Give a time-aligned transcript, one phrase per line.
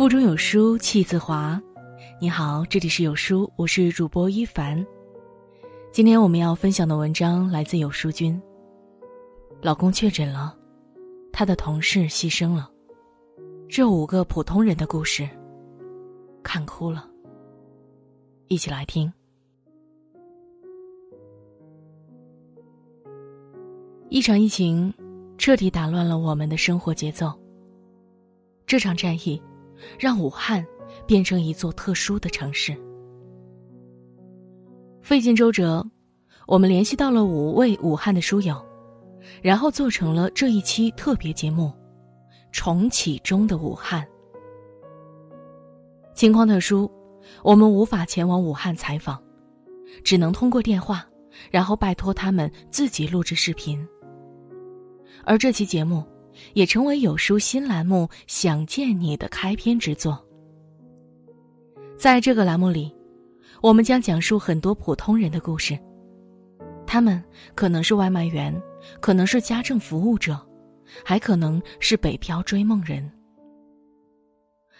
[0.00, 1.60] 腹中有书气自华。
[2.18, 4.82] 你好，这里是有书，我是主播一凡。
[5.92, 8.40] 今天我们要分享的文章来自有书君。
[9.60, 10.56] 老公确诊了，
[11.30, 12.70] 他的同事牺牲了，
[13.68, 15.28] 这五个普通人的故事，
[16.42, 17.06] 看哭了。
[18.46, 19.12] 一起来听。
[24.08, 24.90] 一场疫情
[25.36, 27.38] 彻底打乱了我们的生活节奏。
[28.66, 29.42] 这场战役
[29.98, 30.64] 让武汉
[31.06, 32.76] 变成一座特殊的城市。
[35.02, 35.84] 费尽周折，
[36.46, 38.64] 我们联系到了五位武汉的书友，
[39.42, 41.64] 然后做成了这一期特别节目
[42.52, 44.02] 《重启中的武汉》。
[46.14, 46.90] 情况特殊，
[47.42, 49.20] 我们无法前往武汉采访，
[50.04, 51.06] 只能通过电话，
[51.50, 53.84] 然后拜托他们自己录制视频。
[55.24, 56.04] 而这期节目，
[56.54, 60.24] 也成为有书新栏目《想见你》的开篇之作。
[61.98, 62.94] 在这个栏目里，
[63.62, 65.78] 我们将讲述很多普通人的故事，
[66.86, 67.22] 他们
[67.54, 68.54] 可能是外卖员，
[69.00, 70.40] 可能是家政服务者，
[71.04, 73.10] 还可能是北漂追梦人。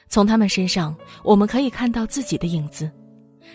[0.08, 2.90] 从他们身上，我们可以看到自己的影子，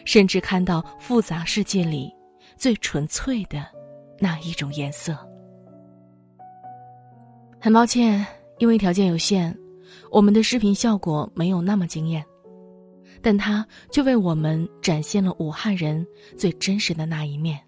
[0.06, 2.14] 甚至看到复杂世界里
[2.56, 3.66] 最纯粹的
[4.20, 5.18] 那一种颜色。
[7.66, 8.24] 很抱歉，
[8.60, 9.52] 因为条件有限，
[10.12, 12.24] 我们的视频效果没有那么惊艳，
[13.24, 16.06] 但它却为我们展现了武汉人
[16.38, 17.60] 最真实的那一面。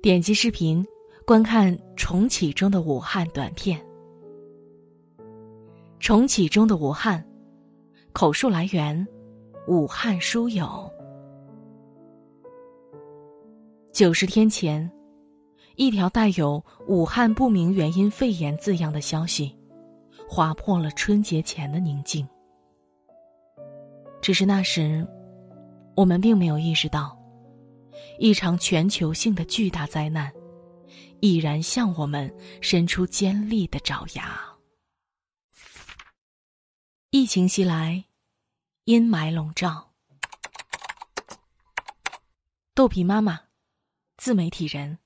[0.00, 0.86] 点击视频，
[1.26, 3.84] 观看重启中的武汉短片。
[5.98, 7.26] 重启中的武汉，
[8.12, 9.04] 口述来源：
[9.66, 10.88] 武汉书友。
[13.92, 14.88] 九十天前。
[15.78, 19.56] 一条带有“武汉不明原因肺炎”字样的消息，
[20.28, 22.28] 划破了春节前的宁静。
[24.20, 25.06] 只是那时，
[25.94, 27.16] 我们并没有意识到，
[28.18, 30.32] 一场全球性的巨大灾难，
[31.20, 32.28] 已然向我们
[32.60, 34.36] 伸出尖利的爪牙。
[37.10, 38.04] 疫情袭来，
[38.82, 39.92] 阴霾笼罩。
[42.74, 43.42] 豆皮妈妈，
[44.16, 44.98] 自媒体人。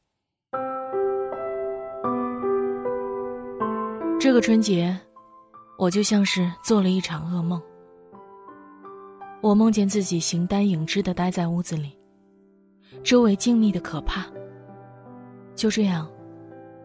[4.22, 4.96] 这个春节，
[5.76, 7.60] 我就像是做了一场噩梦。
[9.40, 11.98] 我梦见自己形单影只的待在屋子里，
[13.02, 14.24] 周围静谧的可怕。
[15.56, 16.08] 就这样，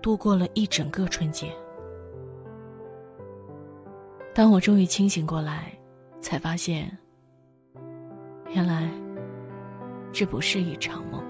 [0.02, 1.54] 度过了一整个春节。
[4.34, 5.72] 当我终于清醒过来，
[6.20, 6.92] 才发现，
[8.50, 8.90] 原来
[10.12, 11.24] 这不是一场梦。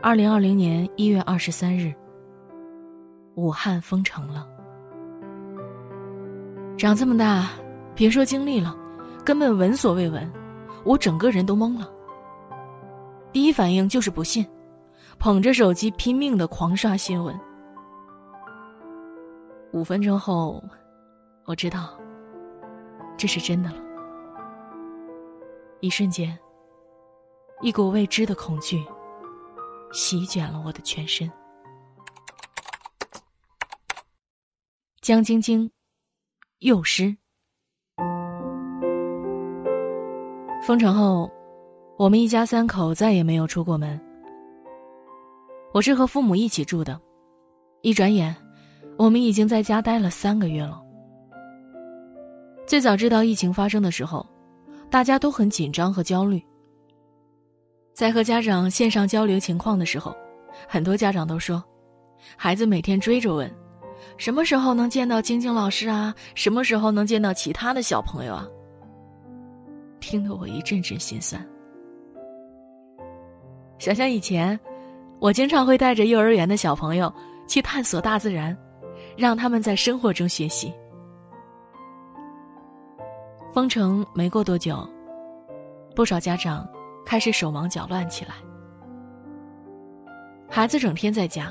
[0.00, 1.92] 二零二零年一月二十三日。
[3.40, 4.46] 武汉封城了，
[6.76, 7.48] 长这么大，
[7.94, 8.76] 别说经历了，
[9.24, 10.30] 根本闻所未闻，
[10.84, 11.90] 我整个人都懵了。
[13.32, 14.46] 第一反应就是不信，
[15.18, 17.34] 捧着手机拼命的狂刷新闻。
[19.72, 20.62] 五分钟后，
[21.46, 21.98] 我知道
[23.16, 23.76] 这是真的了。
[25.80, 26.38] 一瞬间，
[27.62, 28.84] 一股未知的恐惧
[29.92, 31.26] 席卷了我的全身。
[35.00, 35.70] 江晶晶，
[36.58, 37.16] 幼师。
[40.62, 41.30] 封城后，
[41.96, 43.98] 我们一家三口再也没有出过门。
[45.72, 47.00] 我是和父母一起住的，
[47.80, 48.36] 一转眼，
[48.98, 50.82] 我们已经在家待了三个月了。
[52.66, 54.26] 最早知道疫情发生的时候，
[54.90, 56.44] 大家都很紧张和焦虑。
[57.94, 60.14] 在和家长线上交流情况的时候，
[60.68, 61.64] 很多家长都说，
[62.36, 63.50] 孩子每天追着问。
[64.20, 66.14] 什么时候能见到晶晶老师啊？
[66.34, 68.46] 什么时候能见到其他的小朋友啊？
[69.98, 71.42] 听得我一阵阵心酸。
[73.78, 74.60] 想想以前，
[75.20, 77.10] 我经常会带着幼儿园的小朋友
[77.48, 78.54] 去探索大自然，
[79.16, 80.70] 让他们在生活中学习。
[83.54, 84.86] 封城没过多久，
[85.96, 86.68] 不少家长
[87.06, 88.34] 开始手忙脚乱起来，
[90.46, 91.50] 孩子整天在家。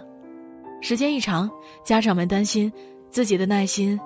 [0.81, 1.49] 时间一长，
[1.83, 2.71] 家长们担心
[3.11, 3.99] 自己的耐心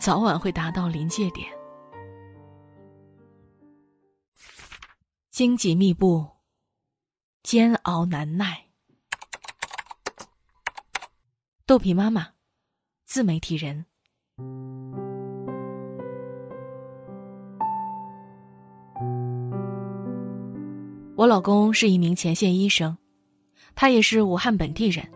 [0.00, 1.46] 早晚会达到临界点。
[5.30, 6.26] 荆棘密布，
[7.42, 8.66] 煎熬难耐。
[11.66, 12.28] 豆皮妈妈，
[13.04, 13.84] 自媒体人。
[21.16, 22.96] 我老公是一名前线医生，
[23.74, 25.13] 他也是武汉本地人。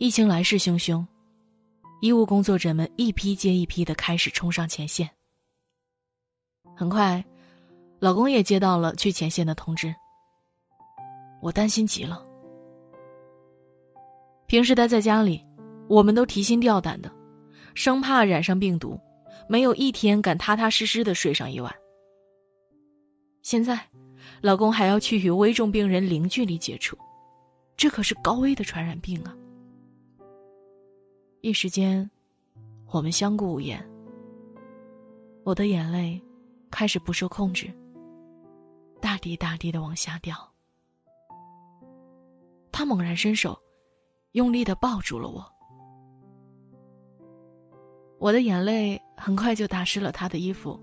[0.00, 1.04] 疫情来势汹汹，
[2.00, 5.06] 医务工作者们一批接一批的开始冲上前线。
[6.74, 7.22] 很快，
[7.98, 9.94] 老公也接到了去前线的通知。
[11.42, 12.24] 我担心极了。
[14.46, 15.44] 平时待在家里，
[15.86, 17.12] 我们都提心吊胆的，
[17.74, 18.98] 生怕染上病毒，
[19.50, 21.70] 没有一天敢踏踏实实的睡上一晚。
[23.42, 23.78] 现在，
[24.40, 26.96] 老公还要去与危重病人零距离接触，
[27.76, 29.36] 这可是高危的传染病啊！
[31.42, 32.10] 一时间，
[32.90, 33.84] 我们相顾无言。
[35.44, 36.20] 我的眼泪。
[36.72, 37.68] 开始不受控制，
[39.00, 40.36] 大滴大滴的往下掉。
[42.70, 43.60] 他猛然伸手，
[44.32, 45.44] 用力的抱住了我。
[48.20, 50.78] 我的眼泪很快就打湿了他的衣服，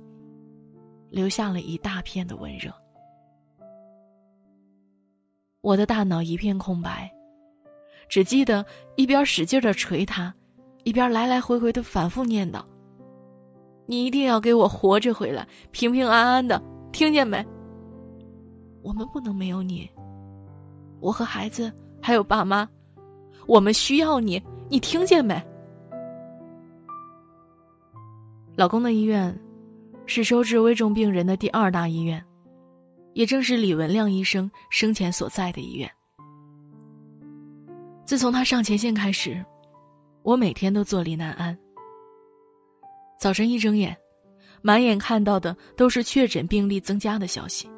[1.09, 2.69] 留下了一大片的温热。
[5.61, 7.09] 我的大脑一片空白，
[8.09, 8.65] 只记得
[8.97, 10.35] 一边使劲的捶他，
[10.87, 12.63] 一边来来回回的反复念叨。
[13.87, 16.63] 你一定要给我活着回来，平平安安的，
[16.93, 17.45] 听见没？
[18.81, 19.89] 我们不能没有你。
[21.01, 21.69] 我和孩子
[22.01, 22.65] 还有爸妈，
[23.47, 25.35] 我们需要你，你听见没？
[28.55, 29.37] 老公的医院
[30.05, 32.23] 是收治危重病人的第二大医院，
[33.11, 35.91] 也正是李文亮医生生前所在的医院。
[38.05, 39.43] 自从他上前线开始，
[40.27, 41.57] 我每天都坐立难安。
[43.17, 43.95] 早晨一睁眼，
[44.61, 47.69] 满眼看到的都是确诊病例增加的消息。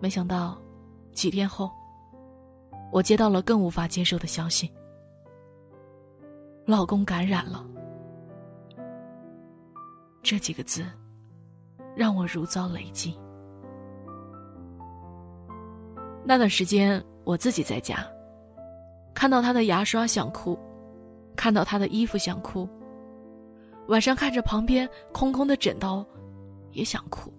[0.00, 0.60] 没想到，
[1.12, 1.70] 几天后，
[2.90, 4.68] 我接到了更无法接受的消息：
[6.66, 7.64] 老公感染了。
[10.20, 10.84] 这几个字，
[11.94, 13.16] 让我如遭雷击。
[16.24, 18.04] 那段时间，我自己在家，
[19.16, 20.58] 看到他的牙刷想哭，
[21.34, 22.68] 看到他的衣服想哭。
[23.88, 26.06] 晚上看着旁边空空的枕头，
[26.72, 27.32] 也想哭。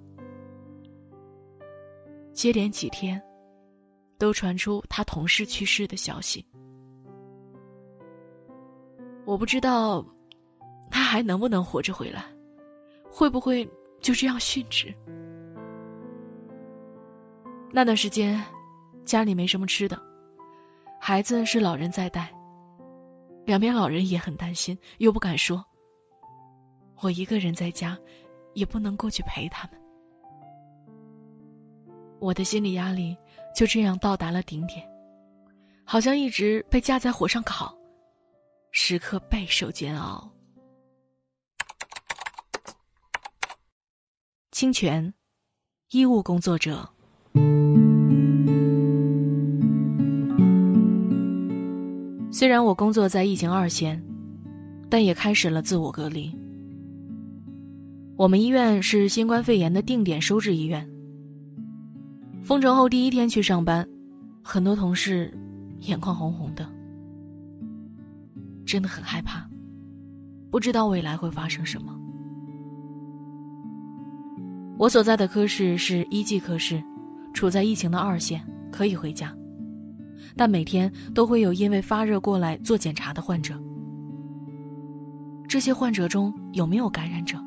[2.33, 3.21] 接连几天，
[4.17, 6.43] 都传出他同事去世的消息。
[9.23, 10.03] 我不知道，
[10.89, 12.25] 他还能不能活着回来，
[13.07, 13.63] 会不会
[14.01, 14.91] 就这样殉职？
[17.71, 18.43] 那段时间，
[19.05, 20.01] 家里没什么吃的，
[20.99, 22.33] 孩子是老人在带，
[23.45, 25.63] 两边老人也很担心，又不敢说。
[27.01, 27.97] 我一个人在家，
[28.53, 29.79] 也不能过去陪他们。
[32.19, 33.15] 我的心理压力
[33.55, 34.85] 就这样到达了顶点，
[35.85, 37.77] 好像一直被架在火上烤，
[38.71, 40.29] 时刻备受煎熬。
[44.51, 45.13] 清泉，
[45.91, 46.89] 医务工作者。
[52.37, 53.99] 虽然我工作在疫情二线，
[54.91, 56.31] 但也开始了自我隔离。
[58.15, 60.87] 我们医院是新冠肺炎的定点收治医院。
[62.43, 63.89] 封城后第一天去上班，
[64.43, 65.35] 很多同事
[65.79, 66.69] 眼眶红红的，
[68.67, 69.49] 真的很害怕，
[70.51, 71.91] 不知道未来会发生什么。
[74.77, 76.79] 我所在的科室是一级科室，
[77.33, 78.39] 处在疫情的二线，
[78.71, 79.35] 可以回家，
[80.35, 83.53] 但每天都会有因为发热过来做检查的患者。
[85.47, 87.37] 这些患者中有没有感染者？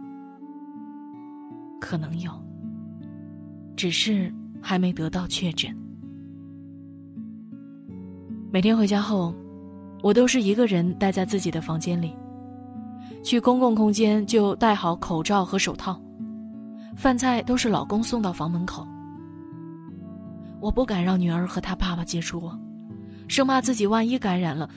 [1.81, 2.31] 可能有，
[3.77, 5.75] 只是还没得到确诊。
[8.51, 9.35] 每天回家后，
[10.03, 12.13] 我都是一个人待在自己的房间里。
[13.23, 16.01] 去公共空间就戴好口罩和手套，
[16.97, 18.87] 饭菜都是老公送到房门口。
[20.61, 22.59] 我不敢让女儿和她爸爸接触我，
[23.29, 24.69] 生怕自己万一感染了，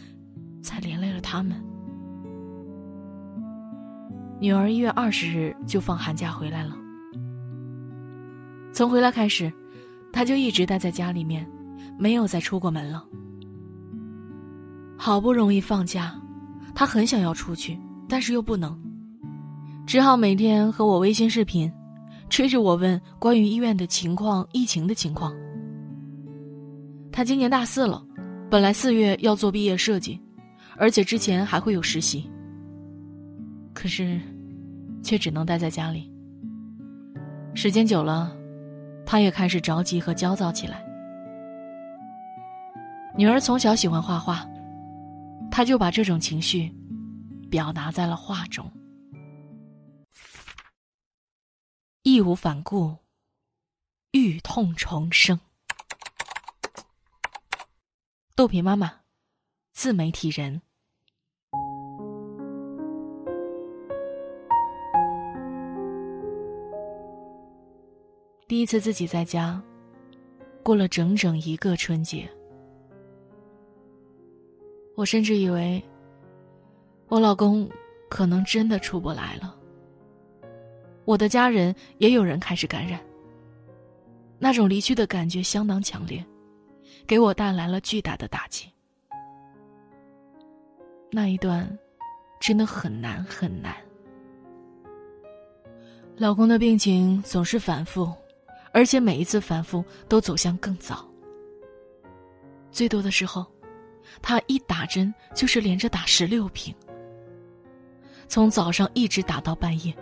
[0.62, 1.62] 才连累了他们。
[4.40, 6.76] 女儿一月二十日就放寒假回来了。
[8.74, 9.52] 从回来开始，
[10.12, 11.48] 他就一直待在家里面，
[11.98, 13.06] 没有再出过门了。
[14.98, 16.16] 好不容易放假，
[16.74, 18.78] 他很想要出去，但是又不能，
[19.86, 21.72] 只好每天和我微信视频，
[22.30, 25.34] 催着我问关于医院的情况、疫情的情况。
[27.14, 28.04] 他今年大四了，
[28.50, 30.20] 本来四月要做毕业设计，
[30.76, 32.30] 而且之前还会有实习，
[33.74, 34.20] 可是，
[35.04, 36.12] 却只能待在家里。
[37.54, 38.36] 时间久了。
[39.06, 40.82] 他也开始着急和焦躁起来。
[43.18, 44.48] 女儿从小喜欢画画，
[45.52, 46.74] 他就把这种情绪
[47.52, 48.66] 表达在了画中。
[52.04, 52.96] 义无反顾，
[54.12, 55.38] 欲痛重生。
[58.36, 58.92] 豆皮妈妈
[59.74, 60.60] 自媒体人。
[68.48, 69.62] 第一次自己在家
[70.64, 72.28] 过了整整一个春节。
[74.96, 75.80] 我甚至以为
[77.10, 77.70] 我老公
[78.10, 79.56] 可能真的出不来了。
[81.06, 83.00] 我的家人也有人开始感染
[84.40, 86.26] 那种离去的感觉相当强烈
[87.06, 88.68] 给我带来了巨大的打击。
[91.12, 91.68] 那一段，
[92.40, 93.76] 真的很难很难。
[96.16, 98.12] 老公的病情总是反复，
[98.72, 101.08] 而且每一次反复都走向更早。
[102.72, 103.46] 最多的时候，
[104.22, 106.74] 他一打针就是连着打十六瓶，
[108.28, 109.96] 从早上一直打到半夜，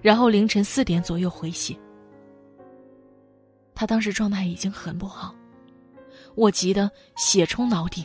[0.00, 1.76] 然后凌晨四点左右回血。
[3.74, 5.34] 他当时状态已经很不好，
[6.36, 8.04] 我急得血冲脑顶。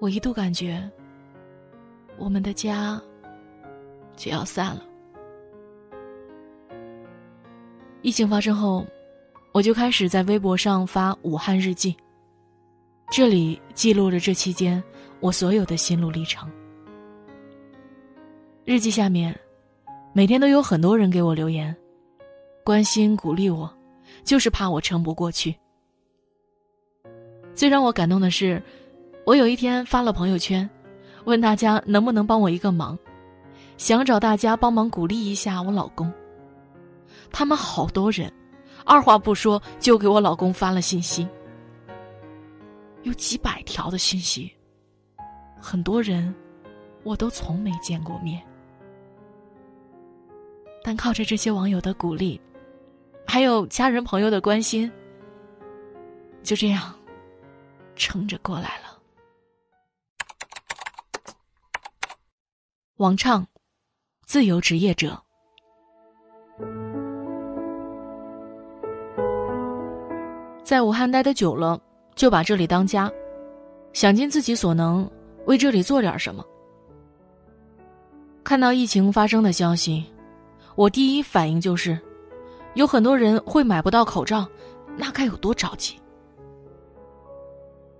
[0.00, 0.82] 我一度感觉，
[2.18, 3.00] 我们的家
[4.16, 4.82] 就要散了。
[8.02, 8.84] 疫情发生后，
[9.52, 11.96] 我就开始在微博上发武汉日记，
[13.10, 14.82] 这里记录着这期间
[15.20, 16.50] 我所有的心路历程。
[18.64, 19.38] 日记下面，
[20.12, 21.74] 每天都有很多人给我留言，
[22.64, 23.70] 关心鼓励我，
[24.22, 25.54] 就是怕我撑不过去。
[27.54, 28.62] 最让我感动的是。
[29.26, 30.68] 我有一天发了朋友圈，
[31.24, 32.98] 问大家能不能帮我一个忙，
[33.78, 36.12] 想找大家帮忙鼓励一下我老公。
[37.32, 38.30] 他们好多人，
[38.84, 41.26] 二话不说就给我老公发了信息，
[43.02, 44.52] 有几百条的信息，
[45.58, 46.34] 很多人
[47.02, 48.42] 我都从没见过面，
[50.82, 52.38] 但靠着这些网友的鼓励，
[53.26, 54.92] 还有家人朋友的关心，
[56.42, 56.94] 就这样
[57.96, 58.98] 撑着过来了。
[62.98, 63.46] 王畅，
[64.24, 65.20] 自由职业者，
[70.62, 71.80] 在武汉待的久了，
[72.14, 73.10] 就把这里当家，
[73.92, 75.10] 想尽自己所能
[75.46, 76.44] 为这里做点什么。
[78.44, 80.04] 看到疫情发生的消息，
[80.76, 81.98] 我第一反应就是，
[82.74, 84.48] 有很多人会买不到口罩，
[84.96, 86.00] 那该有多着急。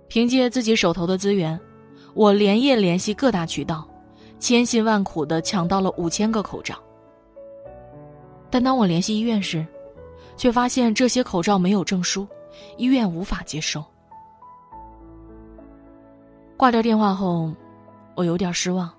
[0.07, 1.59] 凭借自己手头的资源，
[2.13, 3.87] 我连夜联系各大渠道。
[4.37, 6.75] 千辛万苦的抢到了五千个口罩，
[8.49, 9.65] 但当我联系医院时，
[10.35, 12.27] 却发现这些口罩没有证书，
[12.77, 13.83] 医院无法接收。
[16.57, 17.51] 挂掉电话后，
[18.13, 18.91] 我有点失望，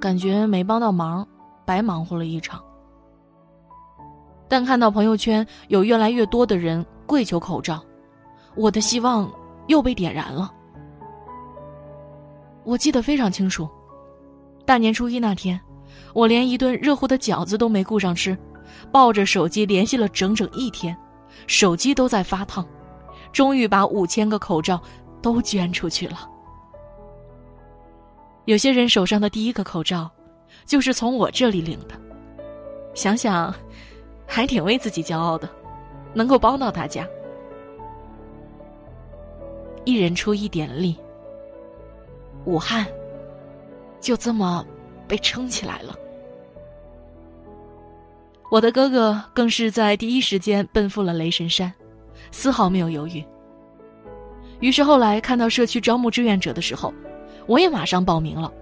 [0.00, 1.26] 感觉没帮到忙，
[1.64, 2.62] 白忙活了一场。
[4.48, 7.84] 但看到朋友圈有越来越多的人跪求口罩，
[8.54, 9.30] 我的希望
[9.66, 10.52] 又被点燃了。
[12.64, 13.68] 我记得非常清楚。
[14.64, 15.60] 大年初一那天，
[16.12, 18.36] 我连一顿热乎的饺子都没顾上吃，
[18.90, 20.96] 抱着手机联系了整整一天，
[21.46, 22.66] 手机都在发烫，
[23.32, 24.80] 终于把五千个口罩
[25.22, 26.28] 都捐出去了。
[28.46, 30.10] 有些人手上的第一个口罩，
[30.64, 31.94] 就是从我这里领的，
[32.94, 33.54] 想想，
[34.26, 35.48] 还挺为自己骄傲的，
[36.12, 37.06] 能够帮到大家。
[39.86, 40.94] 一人出一点力，
[42.44, 42.86] 武汉。
[43.98, 44.64] 就这么
[45.08, 45.96] 被撑起来了。
[48.50, 51.72] 我的哥哥更是在第一时间奔赴了雷神山，
[52.30, 53.24] 丝毫没有犹豫。
[54.60, 56.92] 于是后来看到社区招募志愿者的时候，
[57.46, 58.52] 我也马上报名了。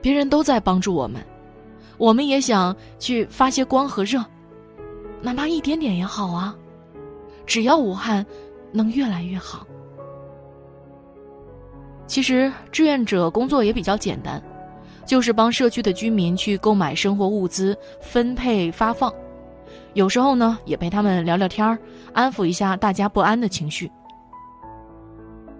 [0.00, 1.24] 别人都在帮助我们，
[1.96, 4.24] 我们也想去发些光和热，
[5.20, 6.56] 哪怕一点点也好啊，
[7.44, 8.24] 只要武汉
[8.72, 9.66] 能越来越好。
[12.06, 14.42] 其实志愿者工作也比较简单，
[15.06, 19.12] 就是帮社区的居民去购买生活物资、分配发放，
[19.94, 21.78] 有时候呢也陪他们聊聊天儿，
[22.12, 23.90] 安抚一下大家不安的情绪。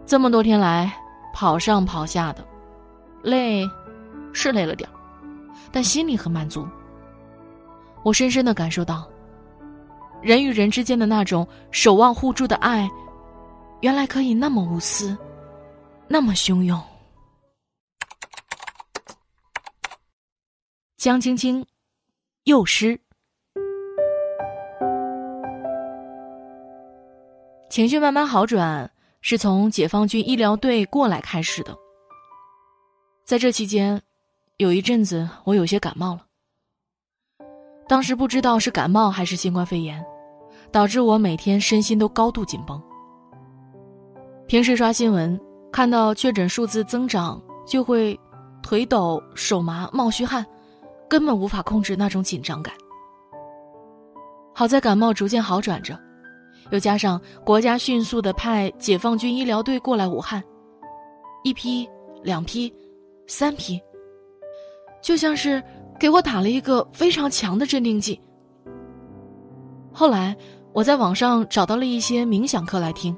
[0.04, 0.92] 这么多天来
[1.32, 2.44] 跑上跑下的，
[3.22, 3.64] 累，
[4.32, 4.94] 是累了点儿，
[5.70, 6.66] 但心里很满足。
[8.02, 9.08] 我深深的感受到，
[10.22, 12.88] 人与人之间的那种守望互助的爱，
[13.80, 15.16] 原来可以那么无私。
[16.08, 16.80] 那么汹涌。
[20.96, 21.64] 江青青，
[22.44, 23.00] 幼师。
[27.70, 28.90] 情绪慢慢好转，
[29.22, 31.74] 是从解放军医疗队过来开始的。
[33.24, 34.02] 在这期间，
[34.56, 36.26] 有一阵子我有些感冒了。
[37.90, 40.00] 当时不知道是感冒还是新冠肺炎，
[40.70, 42.80] 导致我每天身心都高度紧绷。
[44.46, 45.38] 平时刷新闻。
[45.72, 48.18] 看到确诊数字增长，就会
[48.60, 50.44] 腿抖、手麻、冒虚汗，
[51.08, 52.74] 根本无法控制那种紧张感。
[54.52, 55.96] 好在感冒逐渐好转着，
[56.70, 60.42] 又加上国家迅速的派解放军医疗队过来武汉，
[61.44, 61.88] 一批、
[62.22, 62.72] 两批、
[63.28, 63.80] 三批，
[65.00, 65.62] 就像是
[66.00, 68.18] 给我打了一个非常强的镇定剂。
[69.92, 70.34] 后来
[70.72, 73.14] 我在网上找到了一些冥想课来听，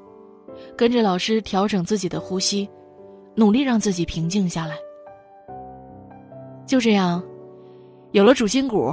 [0.77, 2.69] 跟着老师调整自己的呼吸，
[3.37, 4.77] 努力让自己平静下来。
[6.67, 7.23] 就这样，
[8.11, 8.93] 有了主心骨，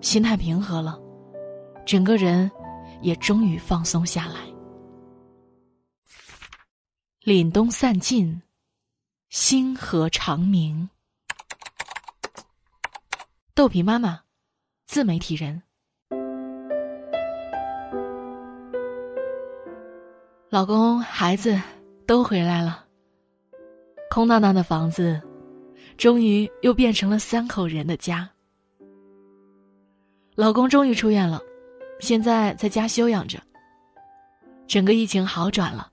[0.00, 0.96] 心态平和了，
[1.84, 2.48] 整个人
[3.02, 4.34] 也终于放松下来。
[7.24, 8.40] 凛冬散尽，
[9.30, 10.88] 星河长明。
[13.56, 14.20] 豆皮妈妈，
[14.84, 15.62] 自媒体人。
[20.50, 21.58] 老公、孩子
[22.06, 22.84] 都回来了，
[24.10, 25.18] 空荡荡的房子。
[25.96, 28.28] 终于又变成了三口人的家。
[30.34, 31.40] 老公终于出院了，
[31.98, 33.40] 现在在家休养着。
[34.66, 35.90] 整个疫情好转了，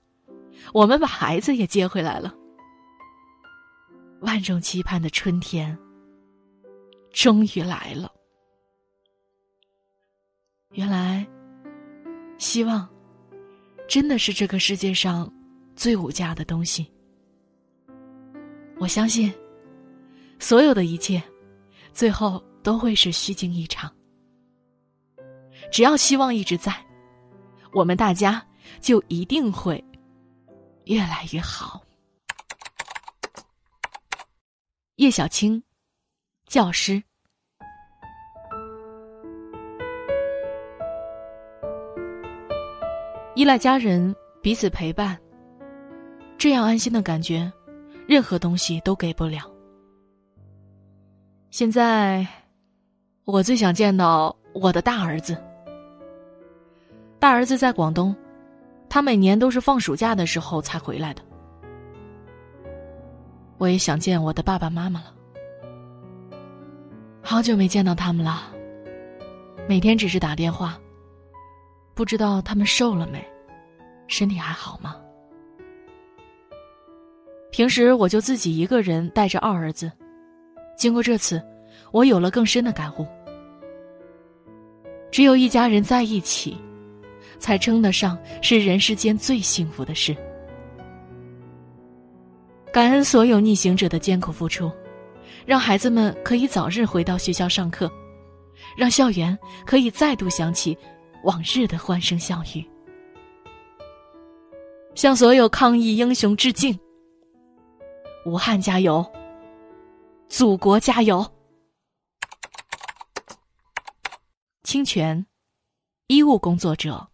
[0.74, 2.36] 我们把孩子也接回来了。
[4.20, 5.78] 万众期盼的春天
[7.14, 8.12] 终于来了。
[10.72, 11.26] 原来，
[12.38, 12.90] 希望
[13.88, 15.32] 真的是这个世界上
[15.76, 16.92] 最无价的东西。
[18.80, 19.34] 我相信。
[20.40, 21.24] 所有的一切，
[21.94, 23.90] 最后都会是虚惊一场。
[25.72, 26.76] 只要希望一直在，
[27.72, 28.46] 我们大家
[28.82, 29.82] 就一定会
[30.84, 31.82] 越来越好。
[34.98, 35.64] 叶小青，
[36.54, 37.02] 教师，
[43.34, 45.18] 依赖家人，彼此陪伴，
[46.38, 47.52] 这样安心的感觉，
[48.08, 49.52] 任何东西都给不了。
[51.50, 52.24] 现在，
[53.26, 55.36] 我最想见到我的大儿子。
[57.18, 58.16] 大儿子在广东，
[58.88, 61.24] 他每年都是放暑假的时候才回来的。
[63.58, 65.16] 我也想见我的爸爸妈妈了，
[67.26, 68.54] 好久没见到他们了。
[69.66, 70.78] 每天只是打电话，
[71.94, 73.26] 不知道他们瘦了没，
[74.08, 74.98] 身体还好吗？
[77.50, 79.90] 平时我就自己一个人带着二儿子。
[80.78, 81.42] 经过这次，
[81.92, 83.08] 我有了更深的感悟：
[85.10, 86.58] 只有一家人在一起，
[87.40, 90.14] 才称得上是人世间最幸福的事。
[92.74, 94.70] 感恩所有逆行者的艰苦付出，
[95.46, 97.92] 让孩子们可以早日回到学校上课，
[98.78, 100.78] 让校园可以再度响起
[101.24, 102.66] 往日的欢声笑语。
[104.96, 106.78] 向所有抗疫英雄致敬！
[108.26, 109.06] 武汉加油！
[110.30, 111.26] 祖国加油！
[114.64, 115.26] 清泉，
[116.08, 117.08] 医务工作者。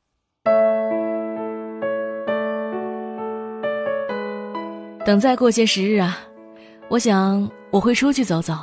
[5.05, 6.19] 等再过些时日啊，
[6.89, 8.53] 我想我会出去走走，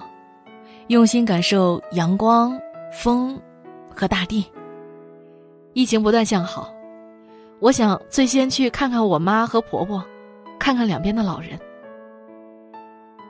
[0.88, 2.60] 用心感受阳光、
[2.92, 3.40] 风
[3.94, 4.44] 和大地。
[5.74, 6.72] 疫情不断向好，
[7.60, 10.04] 我想最先去看看我妈和婆婆，
[10.58, 11.50] 看看两边的老人。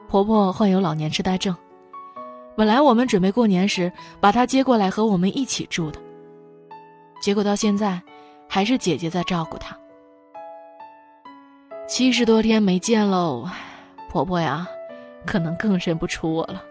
[0.09, 1.55] 婆婆患有老年痴呆症，
[2.57, 6.01] 本来我们准备过年时把她接过来和我们一起住的，
[7.21, 8.01] 结果到现在，
[8.49, 9.77] 还是姐姐在照顾她。
[11.87, 13.47] 七十多天没见喽，
[14.09, 14.67] 婆婆呀，
[15.27, 16.63] 可能更认不出我了。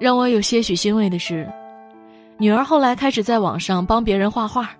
[0.00, 1.46] 让我有些许欣慰的是，
[2.38, 4.70] 女儿后来开始在网上帮别人画画，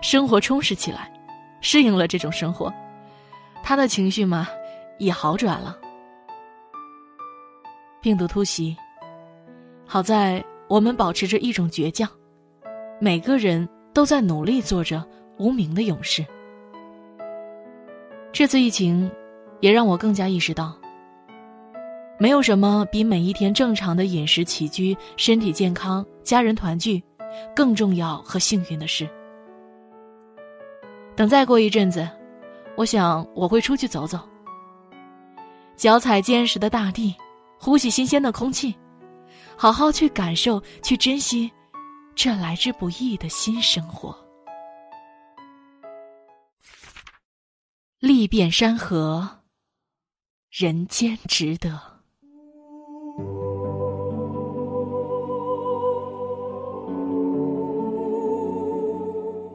[0.00, 1.12] 生活充实起来，
[1.60, 2.72] 适应了这种生活，
[3.62, 4.48] 她的情绪嘛，
[4.98, 5.76] 也好转了。
[8.00, 8.74] 病毒突袭，
[9.86, 12.08] 好在我们保持着一种倔强，
[12.98, 15.06] 每个人都在努力做着
[15.36, 16.24] 无名的勇士。
[18.32, 19.10] 这次疫情，
[19.60, 20.74] 也让我更加意识到，
[22.20, 27.02] 没有什么比每一天正常的饮食起居、身体健康、家人团聚，
[27.56, 29.08] 更重要和幸运的事。
[31.16, 32.06] 等再过一阵子，
[32.76, 34.20] 我想我会出去走走，
[35.76, 37.14] 脚踩坚实的大地。
[37.58, 38.74] 呼吸新鲜的空气，
[39.54, 41.50] 好好去感受，去珍惜
[42.14, 44.14] 这来之不易的新生活。
[47.98, 49.42] 历遍山河，
[50.50, 51.89] 人间值得。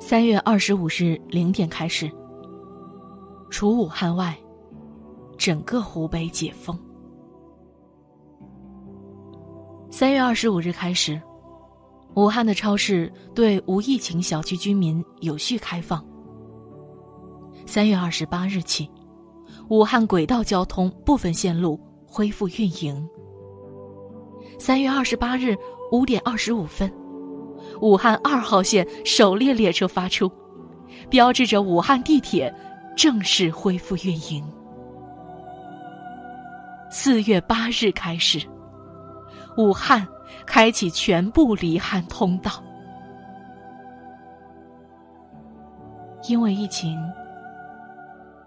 [0.08, 2.08] 三月二十五日零点开始，
[3.50, 4.38] 除武汉外，
[5.36, 6.80] 整个湖北解封。
[9.90, 11.20] 三月二十五日开始，
[12.14, 16.06] 武汉的超市对无疫情小区居民有序开放。
[17.66, 18.88] 三月二十八日起，
[19.70, 23.10] 武汉轨道交通部分线路恢复运营。
[24.60, 25.58] 三月二十八日
[25.92, 26.94] 五点二十五分，
[27.82, 30.32] 武汉二号线首列列车发出，
[31.10, 32.54] 标志着武汉地铁
[32.96, 34.44] 正式恢复运营。
[36.90, 38.40] 四月八日开始，
[39.58, 40.08] 武汉
[40.46, 42.52] 开启全部离汉通道。
[46.28, 46.98] 因为疫情，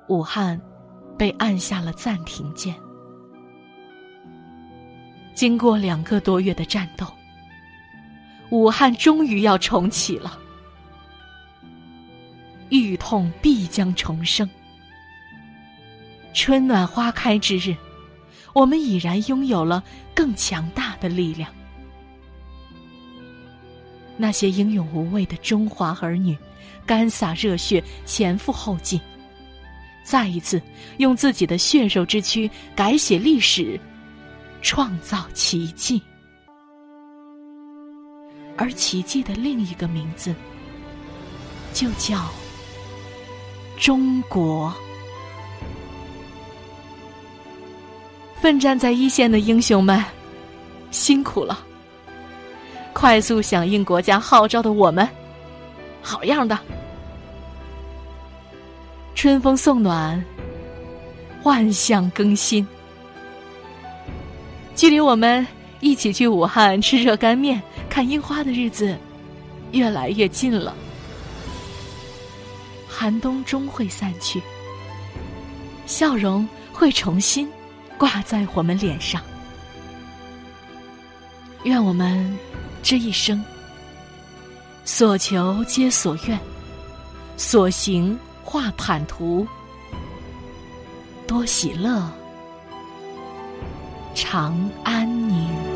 [0.09, 0.61] 武汉
[1.17, 2.75] 被按下了暂停键。
[5.35, 7.07] 经过两个多月的战斗，
[8.51, 10.39] 武汉终于要重启了。
[12.71, 14.49] 愈痛必将重生，
[16.35, 17.75] 春暖花开之日。
[18.55, 19.83] 我们已然拥有了
[20.15, 21.49] 更强大的力量。
[24.17, 26.37] 那些英勇无畏的中华儿女，
[26.85, 29.01] 干洒热血，前赴后继，
[30.03, 30.61] 再一次
[30.97, 33.79] 用自己的血肉之躯改写历史，
[34.61, 36.03] 创造奇迹。
[38.59, 40.35] 而奇迹的另一个名字，
[41.73, 42.29] 就叫
[43.79, 44.75] 中国。
[48.41, 50.05] 奋战在一线的英雄们，
[50.91, 51.65] 辛苦了！
[52.93, 55.09] 快速响应国家号召的我们，
[56.03, 56.59] 好样的！
[59.15, 60.25] 春风送暖，
[61.45, 62.67] 万象更新。
[64.75, 65.45] 距离我们
[65.81, 68.99] 一起去武汉吃热干面、看樱花的日子，
[69.73, 70.75] 越来越近了。
[72.89, 74.43] 寒冬终会散去，
[75.87, 77.49] 笑容会重新。
[77.99, 79.21] 挂在我们脸上，
[81.65, 82.39] 愿我们
[82.81, 83.45] 这一生
[84.85, 86.39] 所求皆所愿，
[87.37, 89.45] 所行化坦途，
[91.27, 92.09] 多喜乐，
[94.15, 95.68] 长安宁。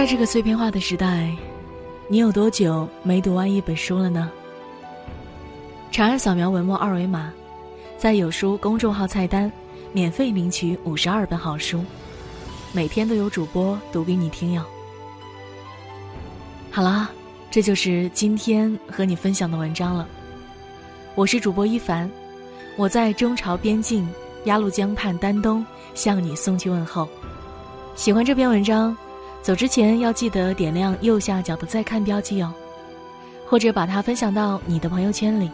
[0.00, 1.30] 在这个碎片化的时代，
[2.08, 4.30] 你有多久没读完一本书了呢？
[5.92, 7.30] 长按扫描文末二维码，
[7.98, 9.52] 在有书公众号菜单
[9.92, 11.84] 免费领取五十二本好书，
[12.72, 14.64] 每天都有主播读给你听哟。
[16.70, 17.10] 好啦，
[17.50, 20.08] 这就是今天和你分享的文章了。
[21.14, 22.10] 我是主播一凡，
[22.78, 24.08] 我在中朝边境
[24.44, 27.06] 鸭绿江畔丹东向你送去问候。
[27.94, 28.96] 喜欢这篇文章。
[29.42, 32.52] 走之前要记得点亮右下角的再看标记哦，
[33.46, 35.50] 或者把它分享到你的朋友圈里，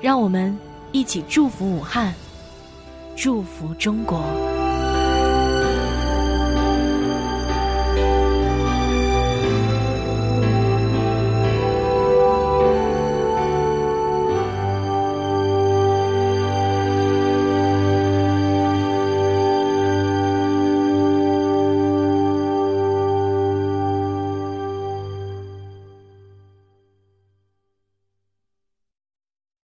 [0.00, 0.56] 让我们
[0.90, 2.14] 一起祝福武汉，
[3.14, 4.43] 祝福中国。